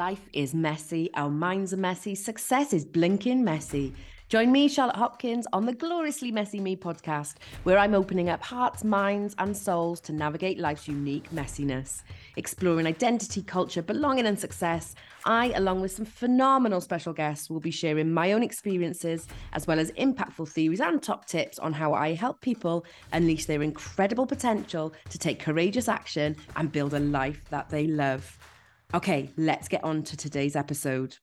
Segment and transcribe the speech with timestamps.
[0.00, 3.92] Life is messy, our minds are messy, success is blinking messy.
[4.30, 7.34] Join me, Charlotte Hopkins, on the Gloriously Messy Me podcast,
[7.64, 12.00] where I'm opening up hearts, minds, and souls to navigate life's unique messiness.
[12.38, 14.94] Exploring identity, culture, belonging, and success,
[15.26, 19.78] I, along with some phenomenal special guests, will be sharing my own experiences, as well
[19.78, 24.94] as impactful theories and top tips on how I help people unleash their incredible potential
[25.10, 28.38] to take courageous action and build a life that they love.
[28.92, 31.16] Okay, let's get on to today's episode.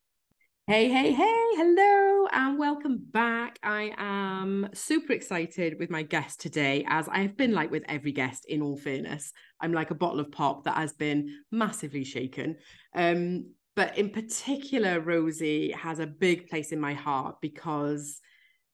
[0.67, 3.59] Hey, hey, hey, hello, and welcome back.
[3.62, 8.13] I am super excited with my guest today, as I have been like with every
[8.13, 9.34] guest, in all fairness.
[9.59, 12.55] I'm like a bottle of pop that has been massively shaken.
[12.95, 18.22] Um, but in particular, Rosie has a big place in my heart because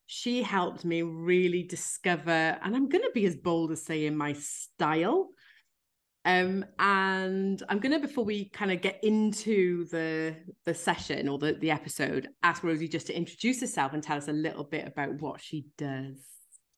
[0.05, 4.33] she helped me really discover, and I'm going to be as bold as saying my
[4.33, 5.29] style.
[6.25, 11.53] Um, and I'm gonna before we kind of get into the the session or the
[11.53, 15.21] the episode, ask Rosie just to introduce herself and tell us a little bit about
[15.21, 16.17] what she does.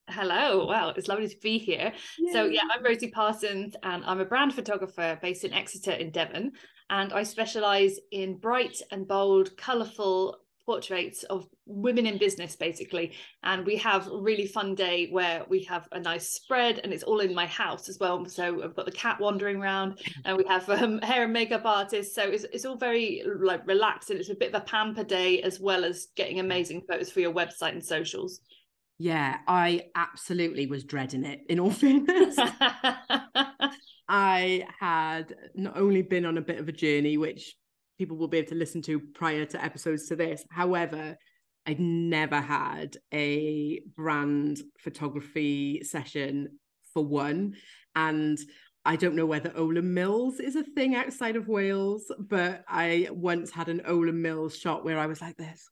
[0.07, 1.91] Hello, well, it's lovely to be here.
[2.19, 2.31] Yay.
[2.31, 6.51] So, yeah, I'm Rosie Parsons, and I'm a brand photographer based in Exeter in Devon.
[6.91, 13.13] And I specialize in bright and bold, colorful portraits of women in business basically.
[13.43, 17.03] And we have a really fun day where we have a nice spread and it's
[17.03, 18.25] all in my house as well.
[18.25, 22.15] So i've got the cat wandering around and we have um, hair and makeup artists.
[22.15, 25.41] So it's, it's all very like relaxed and it's a bit of a pamper day
[25.41, 28.41] as well as getting amazing photos for your website and socials.
[28.97, 32.37] Yeah i absolutely was dreading it in all fairness.
[34.07, 37.55] I had not only been on a bit of a journey, which
[37.97, 40.43] people will be able to listen to prior to episodes to this.
[40.51, 41.17] However,
[41.65, 46.59] I'd never had a brand photography session
[46.93, 47.55] for one.
[47.95, 48.37] And
[48.83, 53.51] I don't know whether Olan Mills is a thing outside of Wales, but I once
[53.51, 55.67] had an Olan Mills shot where I was like this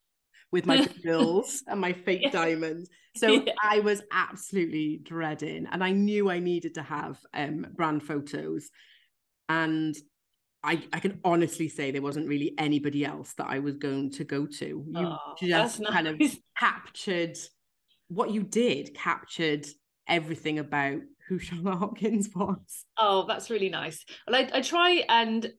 [0.51, 2.31] with my bills and my fake yeah.
[2.31, 2.89] diamonds.
[3.15, 3.53] So yeah.
[3.61, 8.69] I was absolutely dreading, and I knew I needed to have um, brand photos.
[9.49, 9.95] And
[10.63, 14.23] I, I can honestly say there wasn't really anybody else that I was going to
[14.23, 14.65] go to.
[14.65, 15.91] You oh, just nice.
[15.91, 16.21] kind of
[16.57, 17.37] captured
[18.07, 19.65] what you did, captured
[20.07, 22.85] everything about who Charlotte Hopkins was.
[22.97, 24.05] Oh, that's really nice.
[24.27, 25.51] Well, I, I try and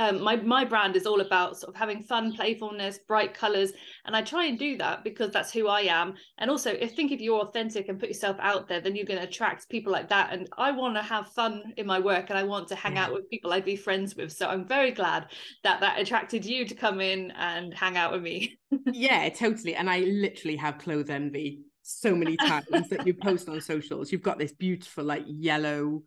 [0.00, 3.72] um, my my brand is all about sort of having fun, playfulness, bright colors,
[4.06, 6.14] and I try and do that because that's who I am.
[6.38, 9.20] And also, if think if you're authentic and put yourself out there, then you're going
[9.20, 10.32] to attract people like that.
[10.32, 13.04] And I want to have fun in my work, and I want to hang yeah.
[13.04, 14.32] out with people I'd be friends with.
[14.32, 15.26] So I'm very glad
[15.64, 18.58] that that attracted you to come in and hang out with me.
[18.86, 19.74] yeah, totally.
[19.74, 24.10] And I literally have clothes envy so many times that you post on socials.
[24.12, 26.04] You've got this beautiful like yellow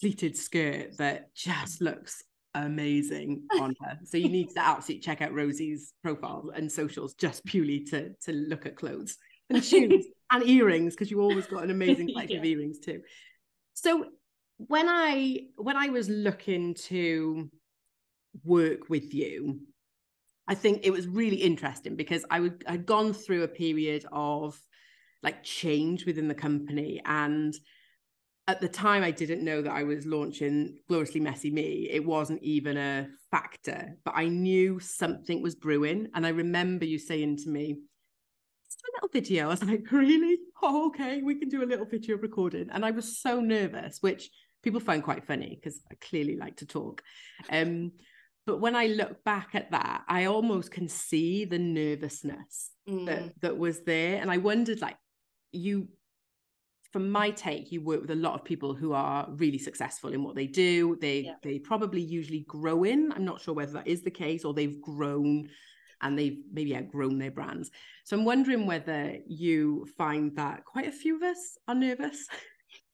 [0.00, 3.98] pleated skirt that just looks amazing on her.
[4.04, 8.32] So you need to absolutely check out Rosie's profile and socials just purely to to
[8.32, 9.16] look at clothes
[9.50, 12.40] and shoes and earrings because you always got an amazing collection yeah.
[12.40, 13.00] of earrings too.
[13.74, 14.06] So
[14.58, 17.50] when I when I was looking to
[18.44, 19.60] work with you,
[20.46, 24.58] I think it was really interesting because I would I'd gone through a period of
[25.22, 27.54] like change within the company and
[28.48, 31.88] at the time I didn't know that I was launching Gloriously Messy Me.
[31.90, 36.08] It wasn't even a factor, but I knew something was brewing.
[36.14, 37.76] And I remember you saying to me,
[38.78, 39.46] a little video.
[39.46, 40.38] I was like, really?
[40.62, 42.68] Oh, okay, we can do a little video recording.
[42.72, 44.30] And I was so nervous, which
[44.62, 47.02] people find quite funny because I clearly like to talk.
[47.50, 47.92] Um,
[48.46, 53.06] but when I look back at that, I almost can see the nervousness mm.
[53.06, 54.20] that that was there.
[54.20, 54.96] And I wondered, like,
[55.52, 55.88] you
[56.90, 60.22] from my take, you work with a lot of people who are really successful in
[60.22, 60.96] what they do.
[61.00, 61.34] They yeah.
[61.42, 63.12] they probably usually grow in.
[63.12, 65.48] I'm not sure whether that is the case or they've grown
[66.00, 67.70] and they've maybe outgrown their brands.
[68.04, 72.26] So I'm wondering whether you find that quite a few of us are nervous.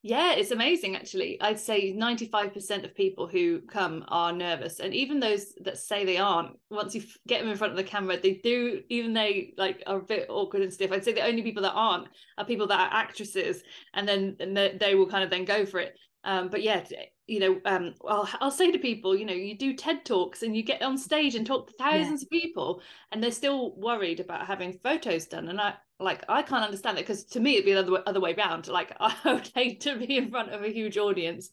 [0.07, 1.41] Yeah, it's amazing actually.
[1.41, 4.79] I'd say 95% of people who come are nervous.
[4.79, 7.85] And even those that say they aren't, once you get them in front of the
[7.85, 10.93] camera, they do, even they like are a bit awkward and stiff.
[10.93, 13.63] I'd say the only people that aren't are people that are actresses
[13.95, 15.97] and then and they will kind of then go for it.
[16.25, 16.83] Um, but yeah,
[17.27, 20.57] you know, um, I'll, I'll say to people, you know, you do TED Talks and
[20.57, 22.39] you get on stage and talk to thousands yeah.
[22.39, 22.83] of people
[23.13, 25.49] and they're still worried about having photos done.
[25.49, 28.21] And I, like I can't understand it because to me it'd be the other, other
[28.21, 28.69] way around.
[28.69, 31.51] Like I would hate to be in front of a huge audience.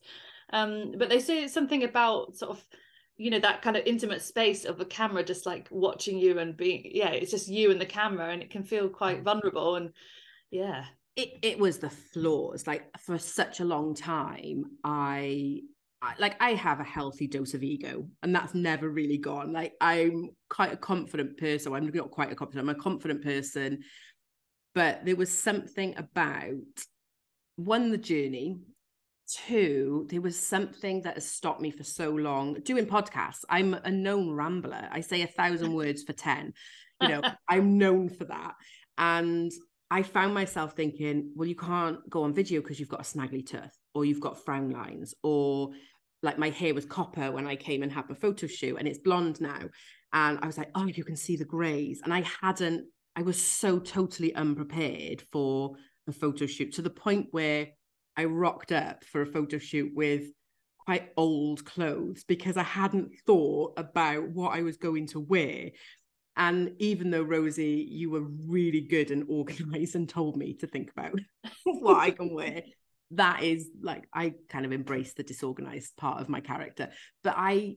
[0.54, 2.66] Um, but they say something about sort of
[3.18, 6.58] you know that kind of intimate space of the camera just like watching you and
[6.58, 9.92] being yeah it's just you and the camera and it can feel quite vulnerable and
[10.50, 10.86] yeah
[11.16, 15.62] it, it was the flaws like for such a long time i
[16.02, 19.54] I, like I have a healthy dose of ego, and that's never really gone.
[19.54, 21.74] Like I'm quite a confident person.
[21.74, 22.68] I'm not quite a confident.
[22.68, 23.82] I'm a confident person,
[24.74, 26.56] but there was something about
[27.58, 28.58] one the journey.
[29.48, 33.46] Two, there was something that has stopped me for so long doing podcasts.
[33.48, 34.90] I'm a known rambler.
[34.92, 36.54] I say a thousand words for ten.
[37.00, 38.56] You know, I'm known for that,
[38.98, 39.52] and
[39.92, 43.46] I found myself thinking, well, you can't go on video because you've got a snaggly
[43.46, 45.72] tooth or you've got frown lines or
[46.24, 49.00] like my hair was copper when I came and had my photo shoot and it's
[49.00, 49.60] blonde now.
[50.14, 52.00] And I was like, oh, you can see the grays.
[52.06, 52.86] And I hadn't,
[53.18, 55.76] I was so totally unprepared for
[56.08, 57.68] a photo shoot to the point where
[58.16, 60.24] I rocked up for a photo shoot with
[60.86, 65.72] quite old clothes because I hadn't thought about what I was going to wear.
[66.38, 70.92] And even though Rosie, you were really good and organized and told me to think
[70.92, 71.20] about
[71.64, 72.64] what I can wear,
[73.12, 76.90] that is like I kind of embrace the disorganized part of my character.
[77.24, 77.76] But I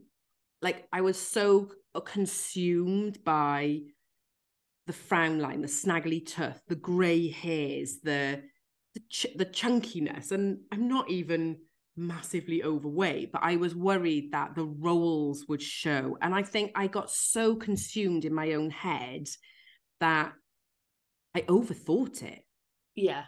[0.62, 1.70] like I was so
[2.04, 3.80] consumed by
[4.86, 8.42] the frown line, the snaggly tooth, the grey hairs, the
[8.94, 11.58] the, ch- the chunkiness, and I'm not even
[11.96, 16.18] massively overweight, but I was worried that the roles would show.
[16.20, 19.28] And I think I got so consumed in my own head
[20.00, 20.32] that
[21.34, 22.44] I overthought it.
[22.94, 23.24] Yeah.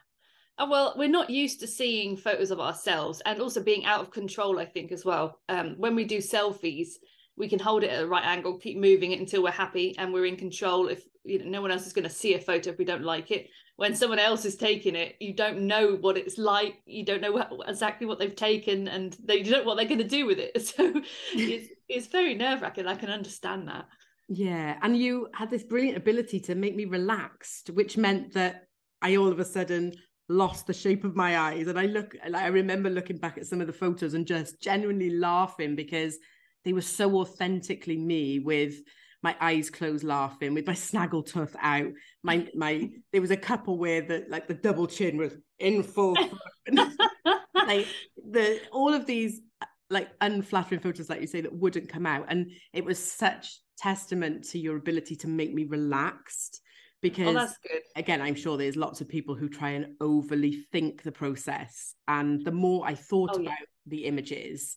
[0.59, 4.59] Well, we're not used to seeing photos of ourselves and also being out of control,
[4.59, 5.41] I think, as well.
[5.49, 6.89] Um, when we do selfies,
[7.37, 10.13] we can hold it at the right angle, keep moving it until we're happy and
[10.13, 10.89] we're in control.
[10.89, 13.05] If you know, no one else is going to see a photo if we don't
[13.05, 17.05] like it when someone else is taking it you don't know what it's like you
[17.05, 20.05] don't know what, exactly what they've taken and they don't know what they're going to
[20.05, 20.53] do with it.
[20.77, 21.03] So
[21.35, 23.87] it's, it's very nerve-wracking i can understand that.
[24.29, 28.67] Yeah and you had this brilliant ability to make me relaxed which meant that
[29.03, 29.93] i all of a sudden
[30.29, 33.47] lost the shape of my eyes and i look like i remember looking back at
[33.47, 36.19] some of the photos and just genuinely laughing because
[36.65, 38.81] they were so authentically me with
[39.23, 41.91] my eyes closed laughing with my snaggle tooth out.
[42.23, 46.17] My my there was a couple where the like the double chin was in full
[47.55, 47.87] like
[48.31, 49.41] the all of these
[49.89, 52.27] like unflattering photos like you say that wouldn't come out.
[52.29, 57.33] And it was such testament to your ability to make me relaxed oh, because oh,
[57.35, 57.83] that's good.
[57.95, 62.45] again i'm sure there's lots of people who try and overly think the process and
[62.45, 63.67] the more i thought oh, about yeah.
[63.87, 64.77] the images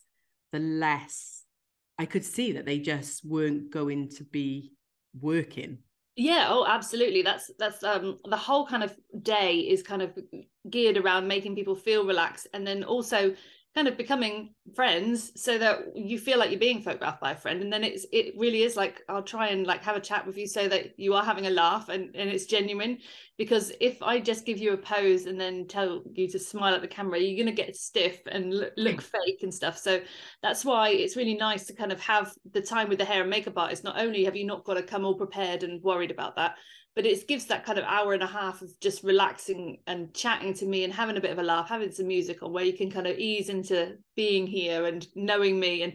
[0.52, 1.39] the less
[2.00, 4.72] I could see that they just weren't going to be
[5.20, 5.80] working.
[6.16, 7.22] Yeah, oh absolutely.
[7.22, 10.18] That's that's um the whole kind of day is kind of
[10.70, 13.36] geared around making people feel relaxed and then also
[13.76, 17.62] kind of becoming friends so that you feel like you're being photographed by a friend.
[17.62, 20.38] And then it's it really is like I'll try and like have a chat with
[20.38, 22.98] you so that you are having a laugh and, and it's genuine.
[23.38, 26.82] Because if I just give you a pose and then tell you to smile at
[26.82, 29.78] the camera you're going to get stiff and look, look fake and stuff.
[29.78, 30.02] So
[30.42, 33.30] that's why it's really nice to kind of have the time with the hair and
[33.30, 33.84] makeup artist.
[33.84, 36.56] Not only have you not got to come all prepared and worried about that
[36.96, 40.54] but it gives that kind of hour and a half of just relaxing and chatting
[40.56, 42.74] to me and having a bit of a laugh having some music on where you
[42.74, 45.84] can kind of ease into being here and knowing me.
[45.84, 45.94] And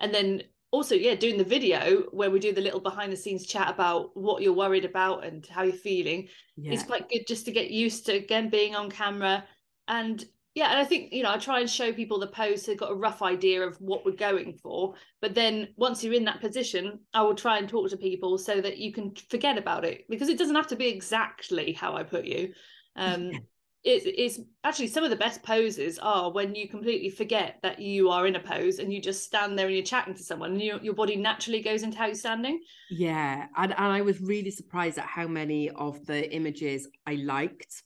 [0.00, 3.46] and then also yeah doing the video where we do the little behind the scenes
[3.46, 6.28] chat about what you're worried about and how you're feeling.
[6.56, 6.72] Yeah.
[6.72, 9.44] it's quite good just to get used to again being on camera.
[9.88, 10.24] And
[10.56, 12.80] yeah and i think you know i try and show people the pose so they've
[12.80, 16.40] got a rough idea of what we're going for but then once you're in that
[16.40, 20.04] position i will try and talk to people so that you can forget about it
[20.08, 22.52] because it doesn't have to be exactly how i put you.
[22.96, 23.30] Um
[23.86, 28.10] it, it's actually some of the best poses are when you completely forget that you
[28.10, 30.60] are in a pose and you just stand there and you're chatting to someone and
[30.60, 32.60] your, your body naturally goes into how you're standing.
[32.90, 37.84] Yeah and, and i was really surprised at how many of the images i liked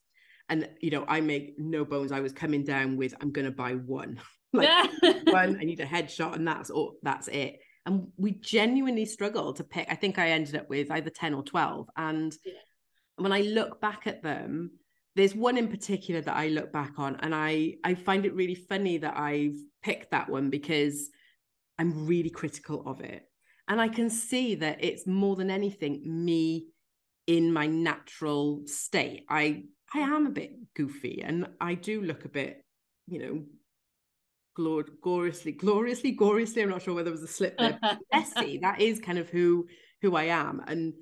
[0.51, 3.51] and you know i make no bones i was coming down with i'm going to
[3.51, 4.21] buy one.
[4.53, 4.91] Like
[5.29, 7.61] one i need a headshot and that's all that's it.
[7.87, 11.45] And we genuinely struggled to pick i think i ended up with either 10 or
[11.45, 12.55] 12 and yeah.
[13.15, 14.73] when i look back at them
[15.15, 18.57] there's one in particular that i look back on and i i find it really
[18.57, 19.55] funny that i've
[19.85, 21.11] picked that one because
[21.79, 23.23] i'm really critical of it.
[23.69, 26.67] And i can see that it's more than anything me
[27.31, 29.25] in my natural state.
[29.29, 29.63] I
[29.95, 32.65] I am a bit goofy and I do look a bit,
[33.07, 33.45] you know,
[34.59, 36.63] glor- gloriously, gloriously, gloriously.
[36.63, 37.79] I'm not sure whether there was a slip there.
[38.13, 38.59] messy.
[38.63, 39.67] That is kind of who
[40.03, 40.63] who I am.
[40.67, 40.95] And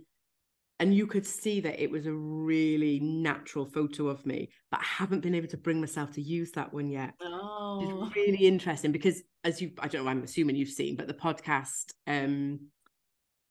[0.81, 4.85] and you could see that it was a really natural photo of me, but I
[4.85, 7.15] haven't been able to bring myself to use that one yet.
[7.21, 8.07] Oh.
[8.07, 11.15] It's really interesting because as you I don't know, I'm assuming you've seen, but the
[11.15, 12.61] podcast um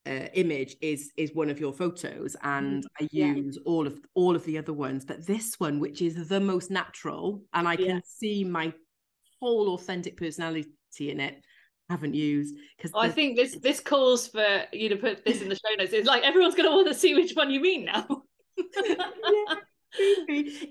[0.07, 3.71] uh, image is is one of your photos and mm, i use yeah.
[3.71, 7.41] all of all of the other ones but this one which is the most natural
[7.53, 7.99] and i can yeah.
[8.05, 8.71] see my
[9.41, 11.41] whole authentic personality in it
[11.89, 15.49] haven't used because oh, I think this this calls for you to put this in
[15.49, 15.93] the show notes.
[15.93, 18.23] It's like everyone's going to want to see which one you mean now.
[18.57, 19.55] yeah,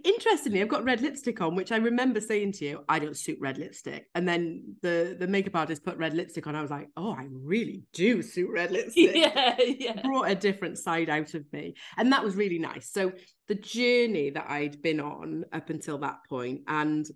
[0.05, 3.39] Interestingly, I've got red lipstick on, which I remember saying to you, I don't suit
[3.41, 4.07] red lipstick.
[4.15, 6.55] And then the the makeup artist put red lipstick on.
[6.55, 9.15] I was like, oh, I really do suit red lipstick.
[9.15, 10.03] Yeah, yeah.
[10.03, 11.75] brought a different side out of me.
[11.97, 12.91] And that was really nice.
[12.91, 13.13] So
[13.49, 17.07] the journey that I'd been on up until that point, and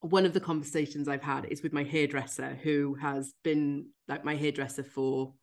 [0.00, 4.36] one of the conversations I've had is with my hairdresser, who has been like my
[4.36, 5.34] hairdresser for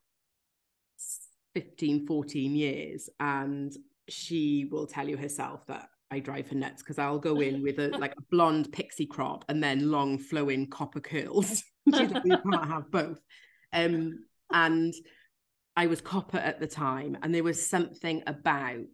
[1.54, 3.10] 15, 14 years.
[3.20, 3.72] And
[4.10, 7.80] she will tell you herself that I drive her nuts because I'll go in with
[7.80, 11.64] a like a blonde pixie crop and then long flowing copper curls.
[11.86, 13.20] you can't have both.
[13.74, 14.94] Um, and
[15.76, 18.86] I was copper at the time, and there was something about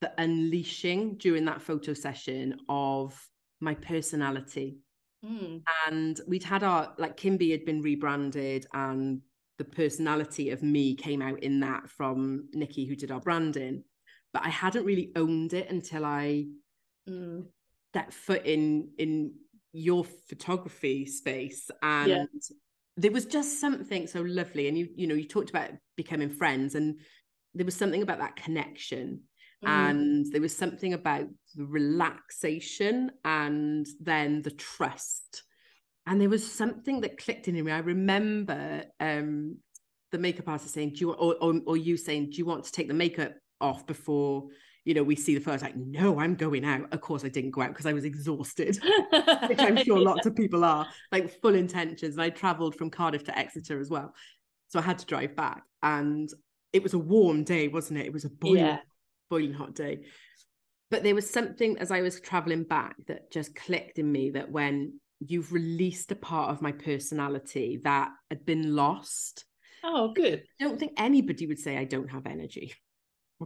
[0.00, 3.18] the unleashing during that photo session of
[3.60, 4.78] my personality.
[5.24, 5.62] Mm.
[5.86, 9.20] And we'd had our like Kimby had been rebranded, and
[9.58, 13.84] the personality of me came out in that from Nikki, who did our branding
[14.32, 16.46] but I hadn't really owned it until I
[17.08, 17.44] mm.
[17.90, 19.34] stepped foot in in
[19.72, 22.24] your photography space and yeah.
[22.96, 26.74] there was just something so lovely and you you know you talked about becoming friends
[26.74, 26.98] and
[27.54, 29.20] there was something about that connection
[29.64, 29.68] mm.
[29.68, 35.44] and there was something about the relaxation and then the trust
[36.06, 39.56] and there was something that clicked in me i remember um
[40.10, 42.72] the makeup artist saying do you or, or, or you saying do you want to
[42.72, 44.48] take the makeup off before
[44.84, 46.92] you know we see the first like no i'm going out.
[46.92, 48.78] Of course i didn't go out because i was exhausted
[49.48, 52.14] which i'm sure lots of people are like full intentions.
[52.14, 54.14] And i traveled from cardiff to exeter as well.
[54.68, 55.62] So i had to drive back.
[55.82, 56.28] And
[56.72, 58.06] it was a warm day wasn't it?
[58.06, 58.78] It was a boiling yeah.
[59.28, 60.00] boiling hot day.
[60.90, 64.50] But there was something as i was traveling back that just clicked in me that
[64.50, 69.44] when you've released a part of my personality that had been lost
[69.84, 70.42] oh good.
[70.60, 72.72] I don't think anybody would say i don't have energy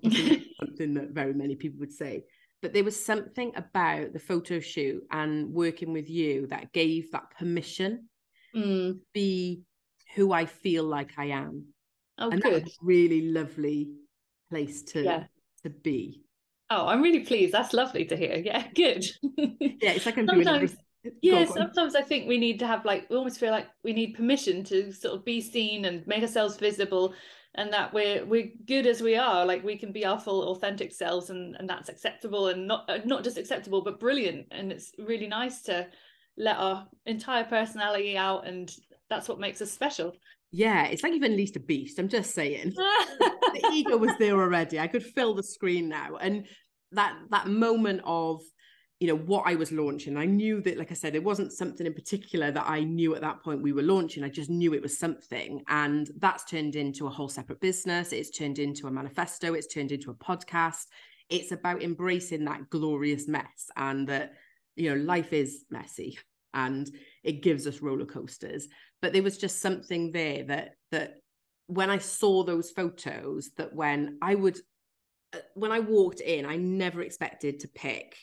[0.60, 2.24] something that very many people would say.
[2.62, 7.30] But there was something about the photo shoot and working with you that gave that
[7.38, 8.08] permission
[8.54, 8.98] mm.
[9.12, 9.62] be
[10.14, 11.66] who I feel like I am.
[12.18, 12.68] Oh, and good.
[12.80, 13.90] really lovely
[14.50, 15.24] place to yeah.
[15.64, 16.22] to be.
[16.70, 17.52] Oh, I'm really pleased.
[17.52, 18.36] That's lovely to hear.
[18.36, 19.04] Yeah, good.
[19.36, 20.70] yeah, it's like I'm sometimes,
[21.02, 21.14] doing.
[21.20, 24.14] Yeah, sometimes I think we need to have like we almost feel like we need
[24.14, 27.14] permission to sort of be seen and make ourselves visible
[27.56, 29.46] and that we're we're good as we are.
[29.46, 32.98] Like we can be our full authentic selves and and that's acceptable and not uh,
[33.04, 34.46] not just acceptable but brilliant.
[34.50, 35.86] And it's really nice to
[36.36, 38.74] let our entire personality out and
[39.08, 40.12] that's what makes us special.
[40.50, 42.74] Yeah it's like you've unleashed a beast i'm just saying.
[43.54, 44.80] The ego was there already.
[44.80, 46.16] I could fill the screen now.
[46.16, 46.48] And
[46.90, 48.42] that that moment of
[49.04, 50.16] you know what I was launching.
[50.16, 53.20] I knew that, like I said, it wasn't something in particular that I knew at
[53.20, 54.24] that point we were launching.
[54.24, 58.14] I just knew it was something, and that's turned into a whole separate business.
[58.14, 59.52] It's turned into a manifesto.
[59.52, 60.86] It's turned into a podcast.
[61.28, 64.32] It's about embracing that glorious mess, and that
[64.74, 66.18] you know life is messy,
[66.54, 66.90] and
[67.22, 68.68] it gives us roller coasters.
[69.02, 71.16] But there was just something there that that
[71.66, 74.58] when I saw those photos, that when I would
[75.34, 78.16] uh, when I walked in, I never expected to pick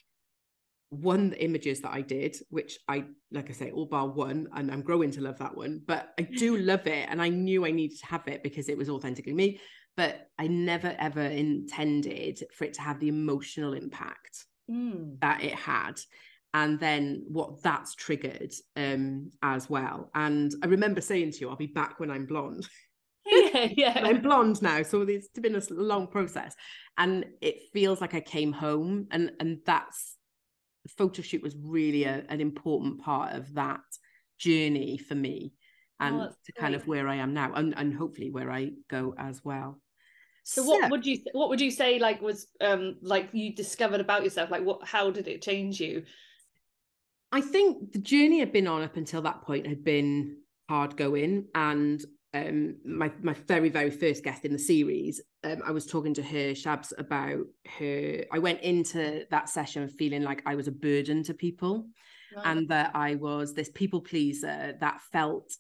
[0.92, 4.70] one the images that I did, which I like I say, all bar one, and
[4.70, 5.82] I'm growing to love that one.
[5.86, 8.78] But I do love it, and I knew I needed to have it because it
[8.78, 9.60] was authentically me.
[9.96, 15.20] But I never ever intended for it to have the emotional impact mm.
[15.22, 16.00] that it had.
[16.54, 20.12] And then what that's triggered um as well.
[20.14, 22.68] And I remember saying to you, I'll be back when I'm blonde.
[23.26, 24.02] yeah, yeah.
[24.04, 26.54] I'm blonde now, so it's been a long process,
[26.98, 30.18] and it feels like I came home, and and that's
[30.84, 33.82] the photo shoot was really a, an important part of that
[34.38, 35.54] journey for me
[36.00, 39.14] and oh, to kind of where I am now and, and hopefully where I go
[39.18, 39.80] as well.
[40.44, 44.02] So, so what would you what would you say like was um like you discovered
[44.02, 46.04] about yourself like what how did it change you?
[47.32, 51.46] I think the journey I'd been on up until that point had been hard going
[51.54, 56.14] and um, my my very very first guest in the series, um, I was talking
[56.14, 57.46] to her Shabs about
[57.78, 58.24] her.
[58.32, 61.88] I went into that session feeling like I was a burden to people,
[62.46, 65.52] and that I was this people pleaser that felt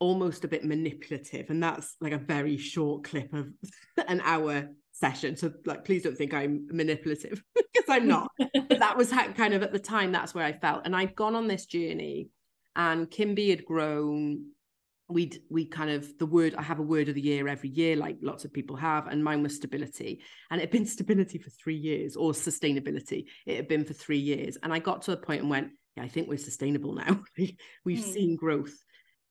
[0.00, 3.48] almost a bit manipulative, and that's like a very short clip of
[4.08, 5.36] an hour session.
[5.36, 8.30] So like, please don't think I'm manipulative because I'm not.
[8.38, 11.16] but that was how, kind of at the time that's where I felt, and I'd
[11.16, 12.28] gone on this journey,
[12.76, 14.46] and Kimby had grown
[15.08, 17.96] we'd we kind of the word i have a word of the year every year
[17.96, 21.50] like lots of people have and mine was stability and it had been stability for
[21.50, 25.16] three years or sustainability it had been for three years and i got to a
[25.16, 27.20] point and went yeah i think we're sustainable now
[27.84, 28.12] we've mm.
[28.12, 28.74] seen growth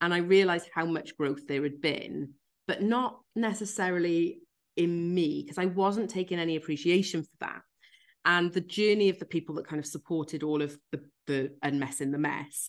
[0.02, 2.34] and I realized how much growth there had been,
[2.66, 4.40] but not necessarily
[4.76, 7.62] in me because I wasn't taking any appreciation for that.
[8.24, 11.78] And the journey of the people that kind of supported all of the the and
[11.78, 12.68] mess in the mess.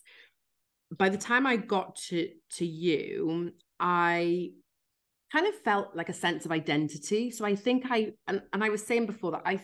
[0.96, 4.50] By the time I got to to you, I
[5.32, 7.30] kind of felt like a sense of identity.
[7.30, 9.60] So I think I and, and I was saying before that I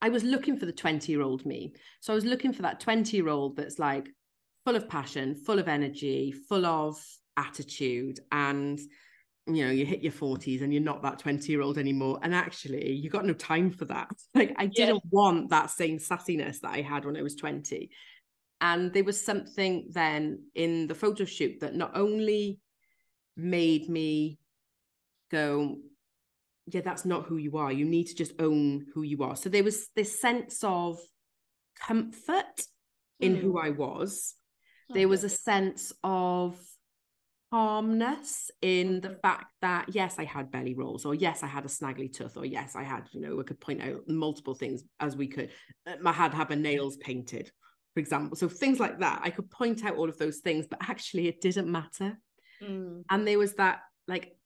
[0.00, 1.74] I was looking for the 20 year old me.
[2.00, 4.08] So I was looking for that 20 year old that's like
[4.64, 7.02] full of passion, full of energy, full of
[7.36, 8.20] attitude.
[8.30, 8.78] And,
[9.46, 12.20] you know, you hit your 40s and you're not that 20 year old anymore.
[12.22, 14.10] And actually, you got no time for that.
[14.34, 15.10] Like, I didn't yeah.
[15.10, 17.90] want that same sassiness that I had when I was 20.
[18.60, 22.58] And there was something then in the photo shoot that not only
[23.36, 24.38] made me
[25.30, 25.76] go,
[26.66, 27.72] yeah, that's not who you are.
[27.72, 29.36] You need to just own who you are.
[29.36, 30.98] So there was this sense of
[31.80, 32.66] comfort
[33.20, 33.40] in mm.
[33.40, 33.66] who hmm.
[33.66, 34.34] I was.
[34.90, 36.58] There was a sense of
[37.50, 41.68] calmness in the fact that yes, I had belly rolls, or yes, I had a
[41.68, 45.16] snaggly tooth, or yes, I had, you know, we could point out multiple things as
[45.16, 45.50] we could.
[45.86, 47.50] I had have my nails painted,
[47.98, 48.36] for example.
[48.36, 51.40] So things like that, I could point out all of those things, but actually it
[51.40, 52.16] didn't matter.
[52.62, 53.02] Mm.
[53.10, 54.36] And there was that like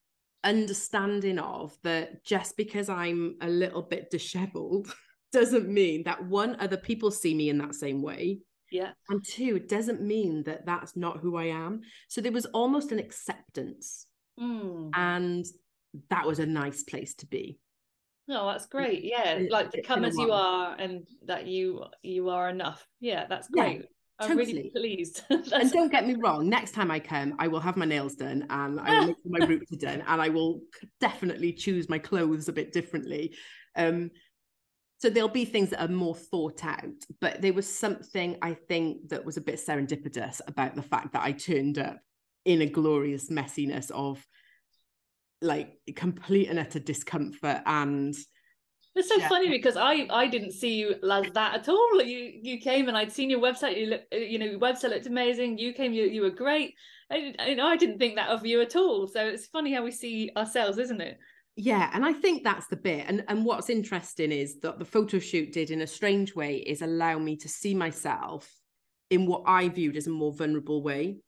[0.42, 4.90] understanding of that just because I'm a little bit disheveled
[5.34, 8.38] doesn't mean that one, other people see me in that same way.
[8.70, 8.92] Yeah.
[9.10, 11.82] And two, it doesn't mean that that's not who I am.
[12.08, 14.06] So there was almost an acceptance.
[14.40, 14.92] Mm.
[14.94, 15.44] And
[16.08, 17.58] that was a nice place to be.
[18.28, 19.04] Oh, that's great.
[19.04, 19.42] Yeah.
[19.50, 22.86] Like to come as you are and that you you are enough.
[23.00, 23.80] Yeah, that's great.
[23.80, 23.86] Yeah.
[24.18, 24.54] I'm totally.
[24.54, 25.22] really pleased.
[25.30, 28.46] and don't get me wrong, next time I come, I will have my nails done
[28.50, 30.60] and I will make my roots done and I will
[31.00, 33.34] definitely choose my clothes a bit differently.
[33.74, 34.10] Um,
[34.98, 36.84] so there'll be things that are more thought out,
[37.20, 41.24] but there was something I think that was a bit serendipitous about the fact that
[41.24, 41.98] I turned up
[42.44, 44.24] in a glorious messiness of
[45.42, 48.14] like complete and utter discomfort and
[48.94, 49.28] it's so yeah.
[49.28, 52.02] funny because I I didn't see you as that at all.
[52.02, 53.80] You you came and I'd seen your website.
[53.80, 55.56] You look, you know, your website looked amazing.
[55.56, 56.74] You came, you you were great.
[57.10, 59.06] I, I, I didn't think that of you at all.
[59.06, 61.18] So it's funny how we see ourselves, isn't it?
[61.56, 63.06] Yeah, and I think that's the bit.
[63.08, 66.82] And and what's interesting is that the photo shoot did in a strange way is
[66.82, 68.50] allow me to see myself
[69.08, 71.18] in what I viewed as a more vulnerable way.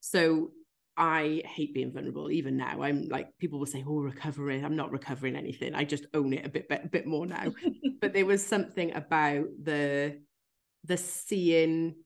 [0.00, 0.50] So
[0.96, 2.82] I hate being vulnerable even now.
[2.82, 5.74] I'm like people will say, "Oh, recovering." I'm not recovering anything.
[5.74, 7.52] I just own it a bit, bit, more now.
[8.00, 10.20] but there was something about the
[10.84, 11.96] the seeing.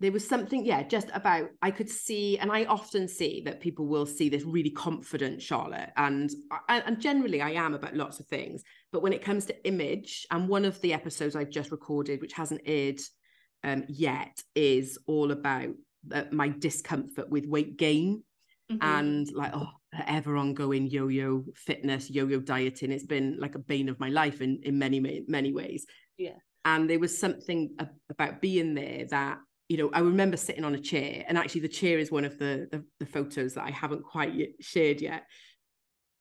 [0.00, 3.86] There was something, yeah, just about I could see, and I often see that people
[3.86, 6.30] will see this really confident Charlotte, and
[6.68, 8.64] and generally I am about lots of things.
[8.90, 12.32] But when it comes to image, and one of the episodes I've just recorded, which
[12.32, 13.00] hasn't aired
[13.62, 15.74] um, yet, is all about
[16.12, 18.22] uh, my discomfort with weight gain
[18.70, 18.82] mm-hmm.
[18.82, 19.68] and like oh
[20.06, 22.92] ever ongoing yo-yo fitness yo-yo dieting.
[22.92, 25.86] It's been like a bane of my life in in many many ways.
[26.16, 26.38] Yeah.
[26.64, 27.76] And there was something
[28.08, 29.38] about being there that
[29.68, 32.38] you know i remember sitting on a chair and actually the chair is one of
[32.38, 35.24] the the, the photos that i haven't quite yet shared yet.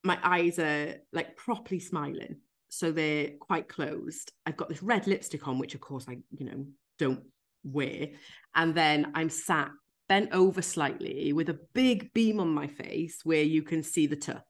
[0.05, 2.37] My eyes are like properly smiling
[2.69, 4.31] so they're quite closed.
[4.47, 6.65] I've got this red lipstick on which of course i you know
[6.99, 7.23] don't
[7.63, 8.09] wear
[8.55, 9.71] and then I'm sat
[10.09, 14.15] bent over slightly with a big beam on my face where you can see the
[14.15, 14.43] tooth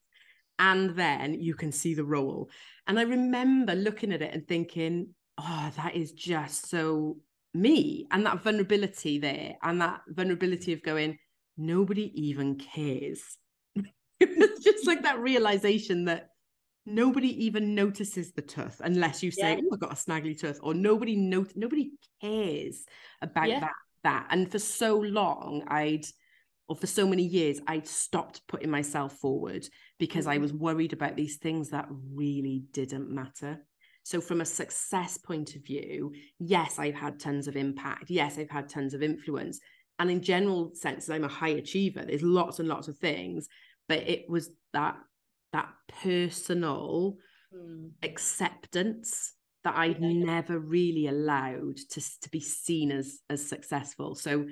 [0.60, 2.50] and then you can see the roll.
[2.88, 7.18] And I remember looking at it and thinking, oh, that is just so
[7.54, 8.08] me.
[8.12, 11.18] And that vulnerability there, and that vulnerability of going,
[11.58, 13.22] nobody even cares.
[14.20, 16.30] it's just like that realization that
[16.86, 19.62] nobody even notices the tooth unless you say, yeah.
[19.64, 21.92] "Oh, I've got a snaggly tooth," or nobody not nobody
[22.22, 22.86] cares
[23.22, 23.60] about yeah.
[23.62, 24.28] that that.
[24.30, 26.06] And for so long, I'd,
[26.68, 29.68] or for so many years, I'd stopped putting myself forward
[29.98, 30.44] because I mm-hmm.
[30.44, 33.66] was worried about these things that really didn't matter.
[34.04, 38.10] So, from a success point of view, yes, I've had tons of impact.
[38.10, 39.60] Yes, I've had tons of influence.
[40.00, 42.04] And in general sense, I'm a high achiever.
[42.06, 43.48] There's lots and lots of things,
[43.88, 44.98] but it was that
[45.54, 45.70] that
[46.04, 47.18] personal
[47.56, 47.92] mm.
[48.04, 50.26] acceptance that I'd yeah.
[50.26, 54.16] never really allowed to, to be seen as as successful.
[54.16, 54.46] So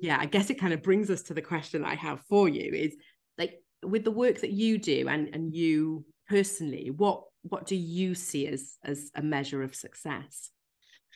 [0.00, 2.48] yeah, I guess it kind of brings us to the question that I have for
[2.48, 2.96] you is
[3.38, 8.14] like with the work that you do and and you personally, what what do you
[8.14, 10.50] see as as a measure of success?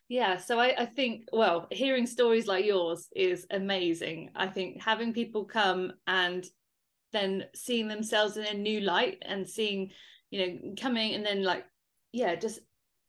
[0.09, 4.31] Yeah, so I, I think, well, hearing stories like yours is amazing.
[4.35, 6.45] I think having people come and
[7.13, 9.91] then seeing themselves in a new light and seeing,
[10.31, 11.65] you know, coming and then like,
[12.13, 12.61] yeah, just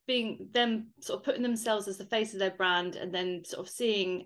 [0.07, 3.65] being them sort of putting themselves as the face of their brand and then sort
[3.65, 4.25] of seeing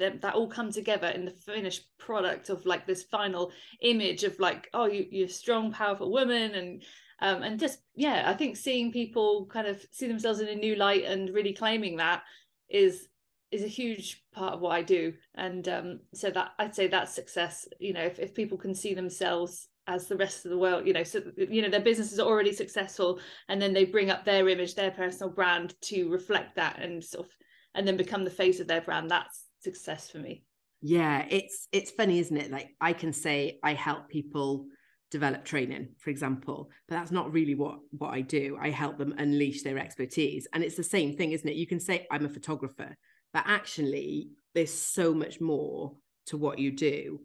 [0.00, 3.52] that, that all come together in the finished product of like this final
[3.82, 6.82] image of like oh you, you're a strong powerful woman and
[7.20, 10.74] um, and just yeah i think seeing people kind of see themselves in a new
[10.74, 12.22] light and really claiming that
[12.70, 13.08] is
[13.50, 15.12] is a huge part of what i do.
[15.34, 18.94] And um, so that i'd say that's success you know if, if people can see
[18.94, 22.20] themselves as the rest of the world you know so you know their business is
[22.20, 26.78] already successful and then they bring up their image their personal brand to reflect that
[26.80, 27.32] and sort of
[27.74, 29.10] and then become the face of their brand.
[29.10, 30.44] That's success for me.
[30.80, 32.50] Yeah it's it's funny isn't it?
[32.50, 34.66] Like i can say i help people
[35.10, 38.56] develop training for example but that's not really what what i do.
[38.60, 40.46] I help them unleash their expertise.
[40.52, 41.56] And it's the same thing isn't it?
[41.56, 42.96] You can say i'm a photographer
[43.32, 45.94] but actually there's so much more
[46.26, 47.20] to what you do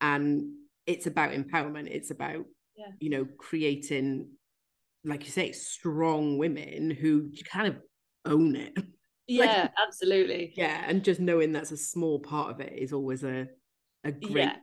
[0.00, 0.52] and
[0.86, 2.44] it's about empowerment it's about
[2.76, 2.86] yeah.
[3.00, 4.28] you know creating
[5.04, 7.76] like you say strong women who kind of
[8.24, 8.76] own it
[9.26, 13.22] yeah like, absolutely yeah and just knowing that's a small part of it is always
[13.24, 13.46] a
[14.04, 14.56] a great yeah.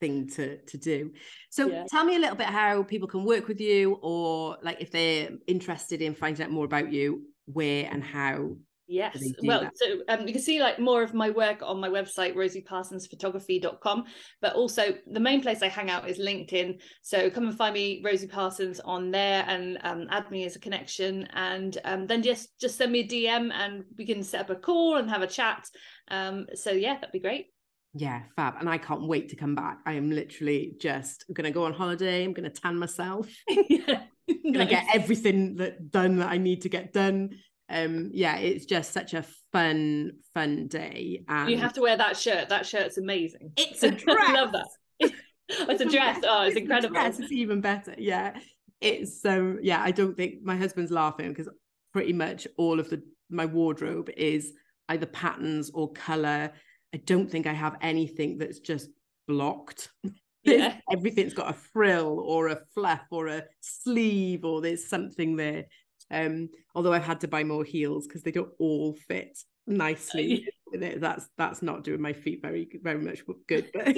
[0.00, 1.10] thing to to do
[1.50, 1.84] so yeah.
[1.88, 5.30] tell me a little bit how people can work with you or like if they're
[5.46, 8.50] interested in finding out more about you where and how
[8.88, 9.18] Yes.
[9.42, 9.76] Well, that?
[9.76, 14.04] so um, you can see like more of my work on my website, rosieparsonsphotography.com.
[14.40, 16.80] But also the main place I hang out is LinkedIn.
[17.02, 20.60] So come and find me, Rosie Parsons, on there and um, add me as a
[20.60, 21.26] connection.
[21.32, 24.56] And um, then just just send me a DM and we can set up a
[24.56, 25.68] call and have a chat.
[26.08, 27.46] Um, so yeah, that'd be great.
[27.94, 28.54] Yeah, fab.
[28.60, 29.78] And I can't wait to come back.
[29.86, 32.24] I am literally just gonna go on holiday.
[32.24, 33.28] I'm gonna tan myself.
[33.48, 34.02] yeah.
[34.28, 37.30] I'm gonna get everything that done that I need to get done
[37.68, 42.16] um yeah it's just such a fun fun day and you have to wear that
[42.16, 42.48] shirt.
[42.48, 43.52] That shirt's amazing.
[43.56, 44.68] It's a dress I love that.
[45.48, 46.18] It's a dress.
[46.24, 46.94] oh it's, it's incredible.
[46.94, 47.94] dress, it's even better.
[47.96, 48.36] Yeah.
[48.80, 51.48] It's um yeah I don't think my husband's laughing because
[51.92, 54.52] pretty much all of the my wardrobe is
[54.88, 56.52] either patterns or color
[56.94, 58.88] I don't think I have anything that's just
[59.26, 59.90] blocked.
[60.44, 60.76] Yeah.
[60.92, 65.64] everything's got a frill or a fluff or a sleeve or there's something there
[66.10, 70.46] um, although I've had to buy more heels because they don't all fit nicely.
[70.72, 73.70] that's that's not doing my feet very very much good.
[73.74, 73.96] But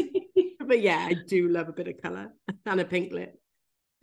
[0.66, 2.30] but yeah, I do love a bit of colour
[2.66, 3.34] and a pink lip.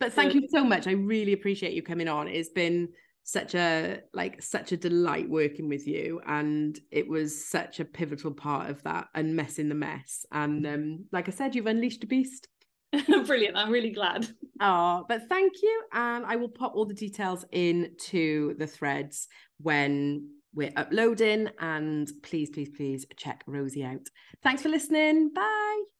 [0.00, 0.86] But thank you so much.
[0.86, 2.28] I really appreciate you coming on.
[2.28, 2.88] It's been
[3.26, 8.32] such a like such a delight working with you and it was such a pivotal
[8.32, 12.06] part of that and messing the mess and um like i said you've unleashed a
[12.06, 12.46] beast
[13.26, 13.56] Brilliant.
[13.56, 14.28] I'm really glad.
[14.60, 15.82] Oh, but thank you.
[15.92, 19.28] And I will pop all the details into the threads
[19.60, 21.50] when we're uploading.
[21.60, 24.08] And please, please, please check Rosie out.
[24.42, 25.30] Thanks for listening.
[25.34, 25.95] Bye.